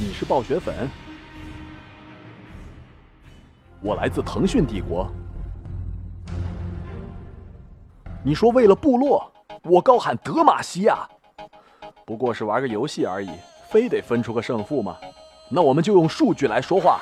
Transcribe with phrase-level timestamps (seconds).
[0.00, 0.88] 你是暴雪粉？
[3.80, 5.10] 我来自腾讯帝国。
[8.22, 9.28] 你说为了部落，
[9.64, 10.98] 我高喊德玛西亚。
[12.06, 13.28] 不过是玩个游戏而已，
[13.68, 14.96] 非得分出个胜负吗？
[15.48, 17.00] 那我们就用数据来说话。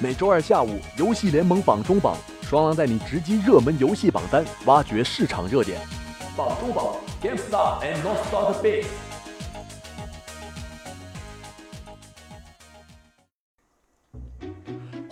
[0.00, 5.80] 每周二下午，游戏联盟榜中榜，双狼带你直击热门游戏榜单，挖掘市场热点。
[6.36, 8.60] 榜中榜，GameStar and Not Start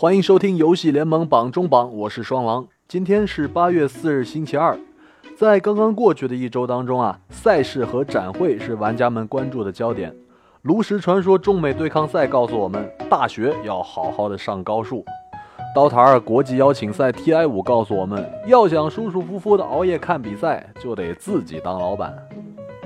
[0.04, 2.68] 欢迎收听游戏联盟榜中榜，我是双狼。
[2.86, 4.78] 今天是八月四日，星期二。
[5.34, 10.14] 在刚刚过去的一周当中啊，赛事和展会是玩家们关注的焦点。
[10.60, 15.02] 炉石传说中美对抗赛告诉我们，大学要好好的上高数。
[15.74, 22.14] 刀塔二国际邀请赛 TI 五告诉我们，要想舒舒服服的熬夜看比赛，就得自己当老板。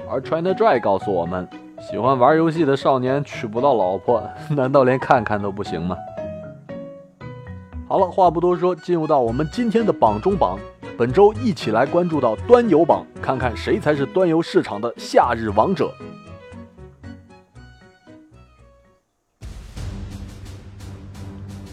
[0.08, 1.48] 而 China Dry 告诉我们，
[1.80, 5.96] 喜欢玩游戏的少年娶不到老婆，难道连看看都不行吗？
[7.88, 10.58] 好了，话不多说，进入到我们今天的榜中榜。
[10.98, 15.90] 本周一起来关注到端游榜，看看谁才是端游市场的夏日王者。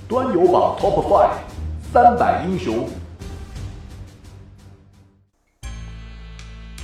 [0.07, 1.33] 端游榜 Top Five，
[1.91, 2.87] 三百英雄。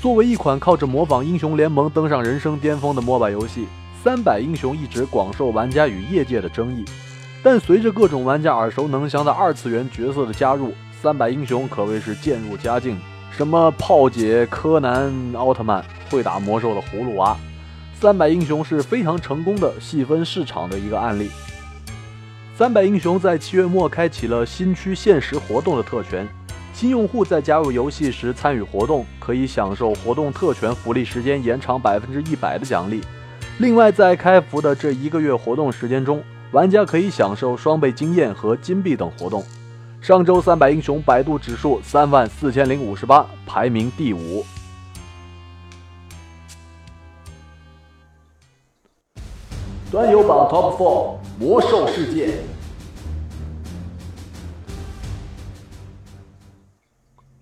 [0.02, 3.66] 作为一款靠着模仿英雄联盟登上人生巅峰的 MOBA 游戏，
[4.04, 6.84] 三百英雄一直广受玩家与业界的争议。
[7.44, 12.98] 但随着各种玩家耳熟能详的二次元角色的加入，三百英雄可谓是渐入佳境。
[13.32, 17.36] 什么炮姐、柯南、奥特曼，会打魔兽的葫芦娃，
[18.00, 21.32] 三百英雄是非常成功的细分市场的一个案例。
[22.56, 26.28] 三百英雄在七月末开启了新区限时活动的特权，
[26.74, 33.02] 新用户在加入游戏时参与活动，可以享受活动特权福利时间延长百分之一百的奖励。
[33.58, 36.22] 另外，在开服的这一个月活动时间中，
[36.52, 39.42] 玩家可以享受双倍经验和金币等活动。
[40.02, 44.44] 上周三百英雄百度指数三万四千零五十八，排名第五。
[49.90, 52.40] 端游榜 Top Four，魔兽世界。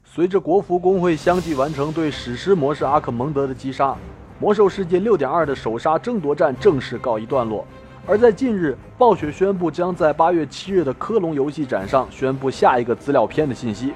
[0.04, 3.96] 随着国服公会相继完成对史诗模式阿克蒙德的击杀，
[4.40, 7.66] 魔兽世界六点二的首杀争夺战正式告一段落。
[8.10, 13.94] 而在近日，暴雪宣布将在八月七日的科隆游戏展上宣布下一个资料片的信息。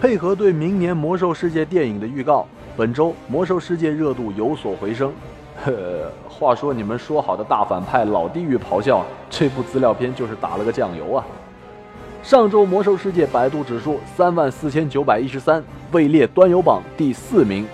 [0.00, 5.12] 配合对明年《魔兽世界》电影的预告，本周《魔兽世界》热度有所回升。
[5.62, 11.22] 呵，话说你们说好的大反派老地狱咆哮，这部资料片就是打了个酱油啊！
[12.22, 17.66] 上周《魔兽世界》百度指数三万四千九百一十三，位列端游榜第四名。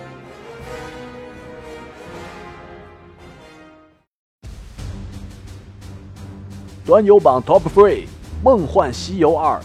[6.87, 8.05] 端游榜 Top Three，
[8.41, 9.59] 《梦幻西游二》。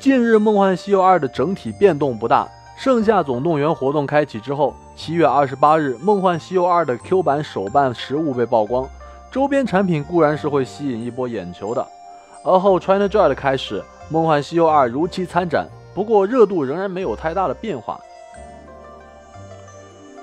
[0.00, 2.48] 近日，《梦幻西游二》的整体变动不大。
[2.76, 8.88] 盛夏总动员活动开启之后，七月二十八日，《梦幻西游二》的 Q 版手办实物被曝光，
[9.30, 11.86] 周边产品固然是会吸引一波眼球的。
[12.42, 15.64] 而后 China Joy 的开始，《梦幻西游二》如期参展，
[15.94, 18.00] 不过热度仍然没有太大的变化。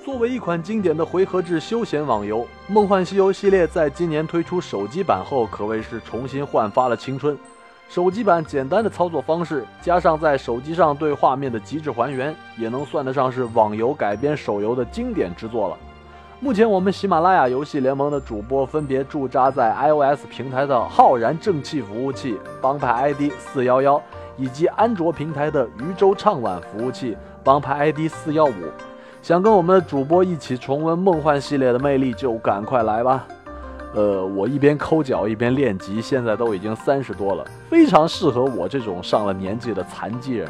[0.03, 7.37] 作为一款经典的回合制休闲网游，《梦幻西游》系列在今年推出手机版后，可谓是重新焕发了青春。
[7.87, 15.77] 手机版简单的操作方式，加上在手机上对画面的极致还原，也能算得上是网游改编手游的经典之作了。
[16.41, 24.01] 目前，我们喜马拉雅游戏联盟的主播分别驻扎在 iOS 平台的浩然正气服务器帮派 ID 四幺幺，
[24.35, 28.51] 以及安卓平台的渔舟畅晚服务器帮派 ID 四幺五。
[29.23, 33.25] 想跟我们的主播一起重温梦幻系列的魅力，就赶快来吧！
[33.93, 40.49] 呃，我一边抠脚一边练级，现在都已经三十多了，非常适合我这种上了年纪的残疾人。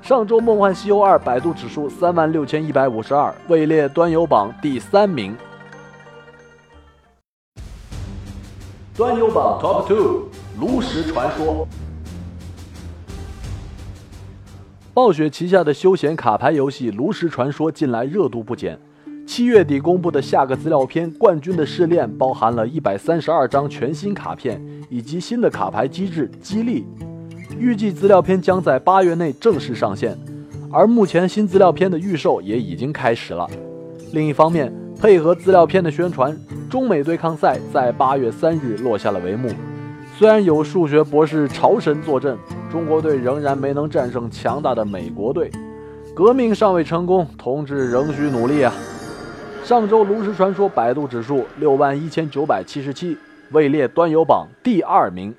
[0.00, 5.36] 上周《梦幻西游二》百度指数三万六千一百五十二，位列端游榜第三名。
[8.96, 10.28] 端游榜 Top Two，
[10.60, 11.66] 《炉石传说》。
[14.94, 18.78] 暴雪旗下的休闲卡牌游戏《炉石传说》近来热度不减。
[19.26, 24.60] 七月底公布的下个资料片《冠军的试炼》包含了一百三十二张全新卡片
[24.90, 26.84] 以及新的卡牌机制激励。
[27.58, 30.14] 预计资料片将在八月内正式上线，
[30.70, 33.48] 而目前新资料片的预售也已经开始了。
[34.12, 36.36] 另一方面，配合资料片的宣传，
[36.68, 39.48] 中美对抗赛在八月三日落下了帷幕。
[40.18, 42.36] 虽然有数学博士潮神坐镇。
[42.72, 45.50] 中国队仍然没能战胜强大的美国队，
[46.16, 48.72] 革命尚未成功，同志仍需努力啊！
[49.62, 53.18] 上周炉石传说百度指数六万一千九百七十七，
[53.50, 55.34] 位列端游榜第二名。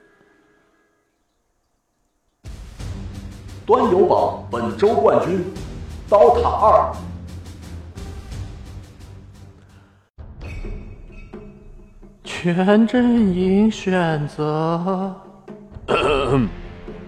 [3.66, 5.40] 端游榜本周冠军，
[6.08, 6.94] 《刀塔二》。
[12.24, 15.16] 全阵营选择。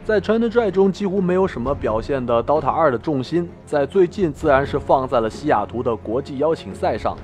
[0.05, 7.17] 在《China Joy》中几乎没有什么表现的《DOTA 2》的重心，在最近自然是放在了西雅图的国际邀请赛上。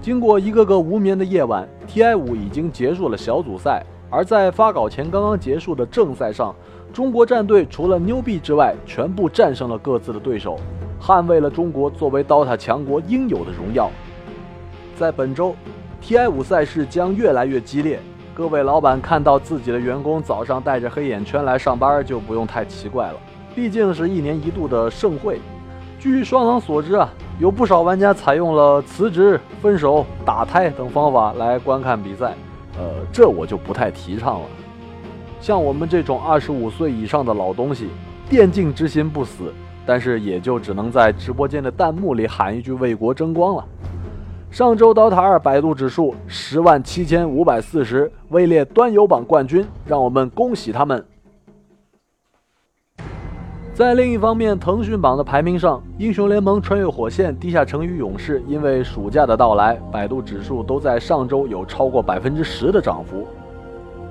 [0.00, 6.54] 经过一个个无眠的夜晚，TI 五已经结束了小组赛，而在发稿前刚刚结束的正赛上，
[6.92, 10.60] 中国战队除了牛逼之外，全部战胜了各自的对手，
[11.02, 13.90] 捍卫了中国作为 DOTA 强国应有的荣耀。
[14.94, 15.56] 在本周
[16.00, 17.98] ，TI 五赛事将越来越激烈。
[18.38, 23.14] 各位老板看到自己的员工早上带着黑眼圈来上班，就不用太奇怪了。
[23.52, 25.40] 毕竟是一年一度的盛会。
[25.98, 27.08] 据双狼所知啊，
[27.40, 32.32] 有不少玩家采用了辞职、分手、打胎等方法来观看比赛。
[32.78, 34.46] 呃，这我就不太提倡了。
[35.40, 37.88] 像我们这种二十五岁以上的老东西，
[38.30, 39.52] 电竞之心不死，
[39.84, 43.64] 但是也就只能在直播间的弹幕里喊一句为国争光了。
[44.50, 51.04] 上周 DOTA 二百度指数十万七千五百四十，位列端游榜冠军，让我们恭喜他们。
[53.74, 63.26] 在另一方面，腾讯榜的排名上，英雄联盟、穿越火线、地下城与勇士，因为暑假的到来，百度指数都在上周有超过百分之十的涨幅。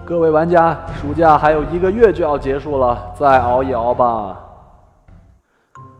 [0.06, 4.47] 各位玩家，暑假还有一个月就要结束了，再熬一熬吧。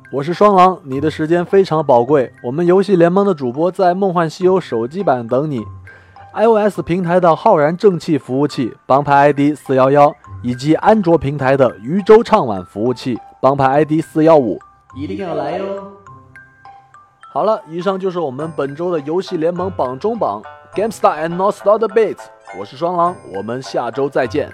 [0.10, 2.32] 我是双狼，你的时间非常宝贵。
[2.42, 5.66] 我们游戏联盟的主播在《梦幻西游》手机版等你
[6.34, 14.58] ，iOS 平台的浩然正气服务器帮派 ID 四幺幺，以及安卓平台的渔舟唱晚服务器帮派 ID 四幺五，
[14.96, 15.66] 一定要来哟！
[17.34, 20.42] 好了，以上就是我们本周的游戏联盟榜中榜
[20.74, 22.22] ，Gamestar and Not Star 的 Beats。
[22.58, 24.50] 我是双狼，我们下周再见。